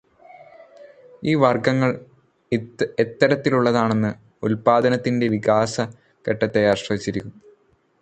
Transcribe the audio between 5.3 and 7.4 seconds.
വികാസഘട്ടത്തെ ആശ്രയിച്ചിരിക്കും.